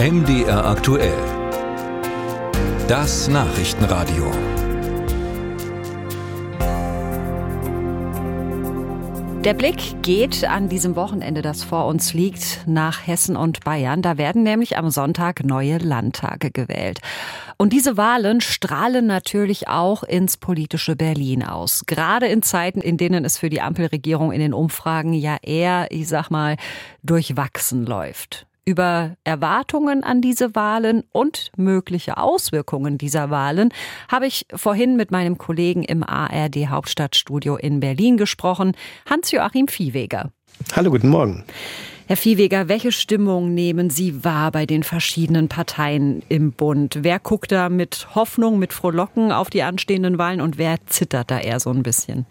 MDR 0.00 0.64
aktuell. 0.64 1.12
Das 2.86 3.26
Nachrichtenradio. 3.26 4.30
Der 9.42 9.54
Blick 9.54 10.00
geht 10.02 10.44
an 10.44 10.68
diesem 10.68 10.94
Wochenende, 10.94 11.42
das 11.42 11.64
vor 11.64 11.86
uns 11.86 12.14
liegt, 12.14 12.60
nach 12.68 13.08
Hessen 13.08 13.34
und 13.34 13.64
Bayern. 13.64 14.00
Da 14.00 14.18
werden 14.18 14.44
nämlich 14.44 14.78
am 14.78 14.90
Sonntag 14.90 15.42
neue 15.42 15.78
Landtage 15.78 16.52
gewählt. 16.52 17.00
Und 17.56 17.72
diese 17.72 17.96
Wahlen 17.96 18.40
strahlen 18.40 19.08
natürlich 19.08 19.66
auch 19.66 20.04
ins 20.04 20.36
politische 20.36 20.94
Berlin 20.94 21.42
aus. 21.42 21.86
Gerade 21.86 22.28
in 22.28 22.42
Zeiten, 22.42 22.80
in 22.82 22.98
denen 22.98 23.24
es 23.24 23.36
für 23.36 23.50
die 23.50 23.60
Ampelregierung 23.60 24.30
in 24.30 24.38
den 24.38 24.54
Umfragen 24.54 25.12
ja 25.12 25.38
eher, 25.42 25.88
ich 25.90 26.06
sag 26.06 26.30
mal, 26.30 26.56
durchwachsen 27.02 27.84
läuft 27.84 28.47
über 28.68 29.16
Erwartungen 29.24 30.04
an 30.04 30.20
diese 30.20 30.54
Wahlen 30.54 31.02
und 31.10 31.50
mögliche 31.56 32.18
Auswirkungen 32.18 32.98
dieser 32.98 33.30
Wahlen 33.30 33.70
habe 34.08 34.26
ich 34.26 34.44
vorhin 34.54 34.94
mit 34.94 35.10
meinem 35.10 35.38
Kollegen 35.38 35.82
im 35.84 36.04
ARD 36.04 36.68
Hauptstadtstudio 36.68 37.56
in 37.56 37.80
Berlin 37.80 38.18
gesprochen, 38.18 38.76
Hans-Joachim 39.08 39.68
Viehweger. 39.68 40.32
Hallo, 40.76 40.90
guten 40.90 41.08
Morgen. 41.08 41.44
Herr 42.08 42.18
Viehweger, 42.18 42.68
welche 42.68 42.92
Stimmung 42.92 43.54
nehmen 43.54 43.88
Sie 43.88 44.22
wahr 44.22 44.52
bei 44.52 44.66
den 44.66 44.82
verschiedenen 44.82 45.48
Parteien 45.48 46.22
im 46.28 46.52
Bund? 46.52 46.98
Wer 47.00 47.20
guckt 47.20 47.52
da 47.52 47.70
mit 47.70 48.08
Hoffnung, 48.14 48.58
mit 48.58 48.74
Frohlocken 48.74 49.32
auf 49.32 49.48
die 49.48 49.62
anstehenden 49.62 50.18
Wahlen 50.18 50.42
und 50.42 50.58
wer 50.58 50.76
zittert 50.84 51.30
da 51.30 51.38
eher 51.38 51.58
so 51.58 51.70
ein 51.70 51.82
bisschen? 51.82 52.26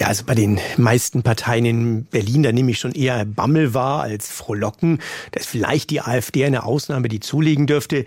Ja, 0.00 0.08
also 0.08 0.24
bei 0.24 0.34
den 0.34 0.58
meisten 0.76 1.22
Parteien 1.22 1.64
in 1.64 2.04
Berlin, 2.06 2.42
da 2.42 2.50
nehme 2.50 2.72
ich 2.72 2.80
schon 2.80 2.92
eher 2.92 3.24
Bammel 3.24 3.74
wahr 3.74 4.02
als 4.02 4.28
Frohlocken. 4.28 4.98
Da 5.30 5.38
ist 5.38 5.48
vielleicht 5.48 5.90
die 5.90 6.00
AfD 6.00 6.44
eine 6.44 6.64
Ausnahme, 6.64 7.06
die 7.08 7.20
zulegen 7.20 7.68
dürfte. 7.68 8.04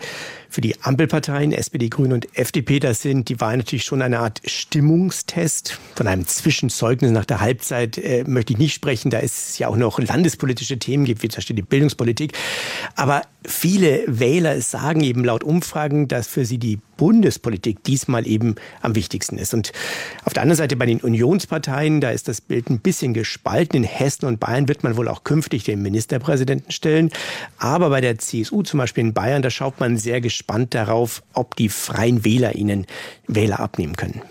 Für 0.49 0.59
die 0.59 0.81
Ampelparteien, 0.81 1.53
SPD, 1.53 1.87
Grüne 1.87 2.13
und 2.13 2.37
FDP, 2.37 2.81
das 2.81 3.01
sind 3.01 3.29
die 3.29 3.39
Wahlen 3.39 3.59
natürlich 3.59 3.85
schon 3.85 4.01
eine 4.01 4.19
Art 4.19 4.41
Stimmungstest. 4.45 5.79
Von 5.95 6.07
einem 6.07 6.27
Zwischenzeugnis 6.27 7.11
nach 7.11 7.25
der 7.25 7.39
Halbzeit 7.39 7.97
äh, 7.97 8.25
möchte 8.27 8.51
ich 8.51 8.59
nicht 8.59 8.73
sprechen. 8.73 9.09
Da 9.09 9.19
ist 9.19 9.57
ja 9.57 9.69
auch 9.69 9.77
noch 9.77 9.97
landespolitische 9.97 10.79
Themen 10.79 11.05
gibt, 11.05 11.23
wie 11.23 11.29
zum 11.29 11.37
Beispiel 11.37 11.55
die 11.55 11.61
Bildungspolitik. 11.61 12.33
Aber 12.95 13.21
viele 13.45 14.03
Wähler 14.07 14.61
sagen 14.61 15.01
eben 15.01 15.23
laut 15.23 15.43
Umfragen, 15.43 16.07
dass 16.07 16.27
für 16.27 16.45
sie 16.45 16.57
die 16.57 16.79
Bundespolitik 16.97 17.83
diesmal 17.83 18.27
eben 18.27 18.55
am 18.81 18.95
wichtigsten 18.95 19.37
ist. 19.37 19.53
Und 19.53 19.71
auf 20.25 20.33
der 20.33 20.43
anderen 20.43 20.57
Seite 20.57 20.75
bei 20.75 20.85
den 20.85 20.99
Unionsparteien, 20.99 22.01
da 22.01 22.11
ist 22.11 22.27
das 22.27 22.41
Bild 22.41 22.69
ein 22.69 22.79
bisschen 22.79 23.13
gespalten. 23.13 23.77
In 23.77 23.83
Hessen 23.83 24.25
und 24.25 24.39
Bayern 24.39 24.67
wird 24.67 24.83
man 24.83 24.97
wohl 24.97 25.07
auch 25.07 25.23
künftig 25.23 25.63
den 25.63 25.81
Ministerpräsidenten 25.81 26.71
stellen. 26.71 27.11
Aber 27.57 27.89
bei 27.89 28.01
der 28.01 28.17
CSU 28.17 28.63
zum 28.63 28.79
Beispiel 28.79 29.05
in 29.05 29.13
Bayern, 29.13 29.41
da 29.41 29.49
schaut 29.49 29.79
man 29.79 29.97
sehr 29.97 30.21
gespannt 30.21 30.73
darauf, 30.73 31.23
ob 31.33 31.55
die 31.55 31.69
freien 31.69 32.25
Wähler 32.25 32.55
ihnen 32.55 32.85
Wähler 33.27 33.59
abnehmen 33.59 33.95
können. 33.95 34.21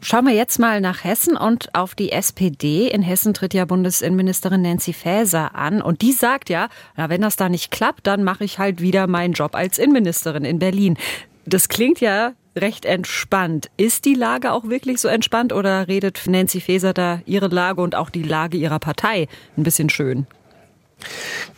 Schauen 0.00 0.26
wir 0.26 0.34
jetzt 0.34 0.58
mal 0.58 0.80
nach 0.80 1.04
Hessen 1.04 1.36
und 1.36 1.74
auf 1.74 1.94
die 1.94 2.12
SPD. 2.12 2.88
In 2.88 3.02
Hessen 3.02 3.34
tritt 3.34 3.54
ja 3.54 3.64
Bundesinnenministerin 3.64 4.62
Nancy 4.62 4.92
Faeser 4.92 5.54
an 5.54 5.82
und 5.82 6.02
die 6.02 6.12
sagt 6.12 6.48
ja, 6.48 6.68
na, 6.96 7.08
wenn 7.08 7.22
das 7.22 7.36
da 7.36 7.48
nicht 7.48 7.70
klappt, 7.70 8.06
dann 8.06 8.22
mache 8.22 8.44
ich 8.44 8.58
halt 8.58 8.80
wieder 8.80 9.06
meinen 9.06 9.32
Job 9.32 9.54
als 9.54 9.78
Innenministerin 9.78 10.44
in 10.44 10.58
Berlin. 10.58 10.96
Das 11.44 11.68
klingt 11.68 12.00
ja 12.00 12.34
recht 12.56 12.84
entspannt. 12.84 13.70
Ist 13.76 14.04
die 14.04 14.14
Lage 14.14 14.52
auch 14.52 14.64
wirklich 14.68 15.00
so 15.00 15.08
entspannt 15.08 15.52
oder 15.52 15.88
redet 15.88 16.22
Nancy 16.26 16.60
Faeser 16.60 16.92
da 16.92 17.20
ihre 17.26 17.48
Lage 17.48 17.80
und 17.80 17.94
auch 17.94 18.10
die 18.10 18.22
Lage 18.22 18.56
ihrer 18.56 18.78
Partei 18.78 19.28
ein 19.56 19.62
bisschen 19.62 19.90
schön? 19.90 20.26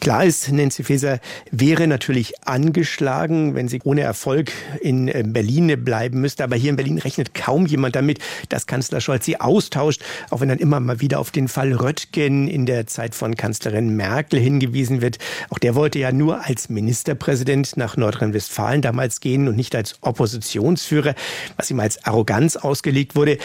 Klar 0.00 0.24
ist, 0.24 0.52
Nancy 0.52 0.84
Faeser 0.84 1.18
wäre 1.50 1.88
natürlich 1.88 2.46
angeschlagen, 2.46 3.56
wenn 3.56 3.66
sie 3.66 3.80
ohne 3.82 4.02
Erfolg 4.02 4.52
in 4.80 5.08
äh, 5.08 5.24
Berlin 5.26 5.84
bleiben 5.84 6.20
müsste. 6.20 6.44
Aber 6.44 6.54
hier 6.54 6.70
in 6.70 6.76
Berlin 6.76 6.98
rechnet 6.98 7.34
kaum 7.34 7.66
jemand 7.66 7.96
damit, 7.96 8.20
dass 8.48 8.68
Kanzler 8.68 9.00
Scholz 9.00 9.24
sie 9.24 9.40
austauscht, 9.40 10.02
auch 10.30 10.40
wenn 10.40 10.48
dann 10.48 10.58
immer 10.58 10.78
mal 10.78 11.00
wieder 11.00 11.18
auf 11.18 11.32
den 11.32 11.48
Fall 11.48 11.72
Röttgen 11.72 12.46
in 12.46 12.64
der 12.64 12.86
Zeit 12.86 13.16
von 13.16 13.36
Kanzlerin 13.36 13.96
Merkel 13.96 14.38
hingewiesen 14.38 15.00
wird. 15.00 15.18
Auch 15.50 15.58
der 15.58 15.74
wollte 15.74 15.98
ja 15.98 16.12
nur 16.12 16.44
als 16.44 16.68
Ministerpräsident 16.68 17.76
nach 17.76 17.96
Nordrhein-Westfalen 17.96 18.82
damals 18.82 19.20
gehen 19.20 19.48
und 19.48 19.56
nicht 19.56 19.74
als 19.74 19.96
Oppositionsführer, 20.02 21.14
was 21.56 21.72
ihm 21.72 21.80
als 21.80 22.04
Arroganz 22.04 22.56
ausgelegt 22.56 23.16
wurde. 23.16 23.38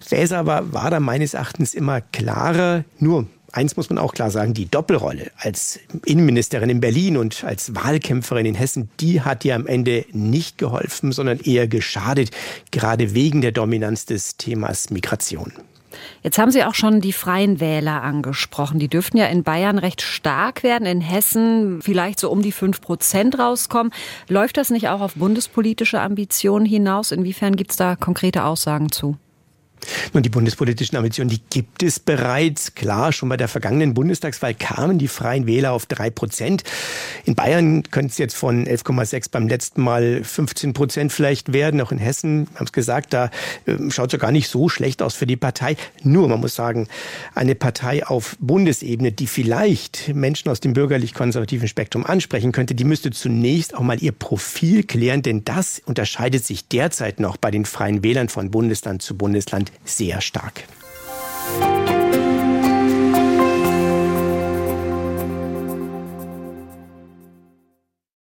Faeser 0.00 0.38
aber 0.38 0.72
war 0.74 0.90
da 0.90 1.00
meines 1.00 1.32
Erachtens 1.32 1.72
immer 1.72 2.02
klarer, 2.02 2.84
nur 2.98 3.26
eins 3.54 3.76
muss 3.76 3.88
man 3.88 3.98
auch 3.98 4.12
klar 4.12 4.30
sagen, 4.30 4.54
die 4.54 4.70
Doppelrolle 4.70 5.30
als 5.36 5.78
Innenministerin 6.04 6.70
in 6.70 6.80
Berlin 6.80 7.16
und 7.16 7.44
als 7.44 7.74
Wahlkämpferin 7.74 8.46
in 8.46 8.54
Hessen, 8.54 8.90
die 9.00 9.22
hat 9.22 9.44
ihr 9.44 9.54
am 9.54 9.66
Ende 9.66 10.04
nicht 10.12 10.58
geholfen, 10.58 11.12
sondern 11.12 11.38
eher 11.40 11.68
geschadet, 11.68 12.30
gerade 12.70 13.14
wegen 13.14 13.40
der 13.40 13.52
Dominanz 13.52 14.06
des 14.06 14.36
Themas 14.36 14.90
Migration. 14.90 15.52
Jetzt 16.22 16.38
haben 16.38 16.50
Sie 16.50 16.64
auch 16.64 16.74
schon 16.74 17.00
die 17.00 17.12
freien 17.12 17.60
Wähler 17.60 18.02
angesprochen. 18.02 18.80
Die 18.80 18.88
dürften 18.88 19.16
ja 19.16 19.26
in 19.26 19.44
Bayern 19.44 19.78
recht 19.78 20.02
stark 20.02 20.64
werden, 20.64 20.86
in 20.86 21.00
Hessen 21.00 21.80
vielleicht 21.82 22.18
so 22.18 22.30
um 22.30 22.42
die 22.42 22.50
fünf 22.50 22.80
Prozent 22.80 23.38
rauskommen. 23.38 23.92
Läuft 24.28 24.56
das 24.56 24.70
nicht 24.70 24.88
auch 24.88 25.00
auf 25.00 25.14
bundespolitische 25.14 26.00
Ambitionen 26.00 26.66
hinaus? 26.66 27.12
Inwiefern 27.12 27.54
gibt 27.54 27.70
es 27.70 27.76
da 27.76 27.94
konkrete 27.94 28.44
Aussagen 28.44 28.90
zu? 28.90 29.16
Nun, 30.12 30.22
die 30.22 30.28
bundespolitischen 30.28 30.96
Ambitionen, 30.96 31.30
die 31.30 31.40
gibt 31.50 31.82
es 31.82 31.98
bereits. 31.98 32.74
Klar, 32.74 33.12
schon 33.12 33.28
bei 33.28 33.36
der 33.36 33.48
vergangenen 33.48 33.94
Bundestagswahl 33.94 34.54
kamen 34.54 34.98
die 34.98 35.08
Freien 35.08 35.46
Wähler 35.46 35.72
auf 35.72 35.86
drei 35.86 36.10
Prozent. 36.10 36.64
In 37.24 37.34
Bayern 37.34 37.82
könnte 37.90 38.10
es 38.10 38.18
jetzt 38.18 38.36
von 38.36 38.66
11,6 38.66 39.30
beim 39.30 39.48
letzten 39.48 39.82
Mal 39.82 40.22
15 40.24 40.72
Prozent 40.72 41.12
vielleicht 41.12 41.52
werden. 41.52 41.80
Auch 41.80 41.92
in 41.92 41.98
Hessen, 41.98 42.48
haben 42.54 42.66
es 42.66 42.72
gesagt, 42.72 43.12
da 43.12 43.30
äh, 43.66 43.90
schaut 43.90 44.08
es 44.08 44.12
ja 44.12 44.18
gar 44.18 44.32
nicht 44.32 44.48
so 44.48 44.68
schlecht 44.68 45.02
aus 45.02 45.14
für 45.14 45.26
die 45.26 45.36
Partei. 45.36 45.76
Nur, 46.02 46.28
man 46.28 46.40
muss 46.40 46.54
sagen, 46.54 46.88
eine 47.34 47.54
Partei 47.54 48.06
auf 48.06 48.36
Bundesebene, 48.40 49.12
die 49.12 49.26
vielleicht 49.26 50.14
Menschen 50.14 50.50
aus 50.50 50.60
dem 50.60 50.72
bürgerlich-konservativen 50.72 51.68
Spektrum 51.68 52.04
ansprechen 52.04 52.52
könnte, 52.52 52.74
die 52.74 52.84
müsste 52.84 53.10
zunächst 53.10 53.74
auch 53.74 53.82
mal 53.82 54.02
ihr 54.02 54.12
Profil 54.12 54.84
klären, 54.84 55.22
denn 55.22 55.44
das 55.44 55.80
unterscheidet 55.84 56.44
sich 56.44 56.68
derzeit 56.68 57.20
noch 57.20 57.36
bei 57.36 57.50
den 57.50 57.64
Freien 57.64 58.02
Wählern 58.02 58.28
von 58.28 58.50
Bundesland 58.50 59.02
zu 59.02 59.16
Bundesland 59.16 59.72
sehr 59.84 60.20
stark. 60.20 60.64